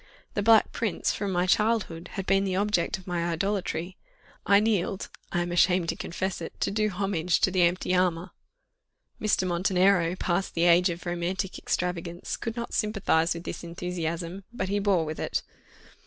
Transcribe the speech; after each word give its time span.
The 0.33 0.41
Black 0.41 0.71
Prince, 0.71 1.13
from 1.13 1.31
my 1.31 1.45
childhood, 1.45 2.07
had 2.13 2.25
been 2.25 2.43
the 2.43 2.55
object 2.55 2.97
of 2.97 3.05
my 3.05 3.23
idolatry. 3.29 3.97
I 4.47 4.59
kneeled 4.59 5.09
I 5.31 5.43
am 5.43 5.51
ashamed 5.51 5.89
to 5.89 5.95
confess 5.95 6.41
it 6.41 6.59
to 6.61 6.71
do 6.71 6.87
homage 6.89 7.39
to 7.41 7.51
the 7.51 7.61
empty 7.61 7.93
armour. 7.93 8.31
Mr. 9.21 9.45
Montenero, 9.45 10.15
past 10.15 10.55
the 10.55 10.63
age 10.63 10.89
of 10.89 11.05
romantic 11.05 11.59
extravagance, 11.59 12.35
could 12.35 12.55
not 12.55 12.73
sympathize 12.73 13.35
with 13.35 13.43
this 13.43 13.63
enthusiasm, 13.63 14.43
but 14.51 14.69
he 14.69 14.79
bore 14.79 15.05
with 15.05 15.19
it. 15.19 15.43